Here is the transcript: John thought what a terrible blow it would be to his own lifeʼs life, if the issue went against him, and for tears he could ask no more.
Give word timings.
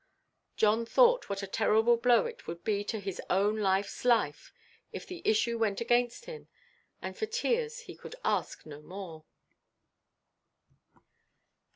John 0.57 0.83
thought 0.87 1.29
what 1.29 1.43
a 1.43 1.45
terrible 1.45 1.95
blow 1.95 2.25
it 2.25 2.47
would 2.47 2.63
be 2.63 2.83
to 2.85 2.99
his 2.99 3.21
own 3.29 3.57
lifeʼs 3.57 4.03
life, 4.03 4.51
if 4.91 5.05
the 5.05 5.21
issue 5.23 5.59
went 5.59 5.79
against 5.79 6.25
him, 6.25 6.47
and 7.03 7.15
for 7.15 7.27
tears 7.27 7.81
he 7.81 7.95
could 7.95 8.15
ask 8.25 8.65
no 8.65 8.81
more. 8.81 9.25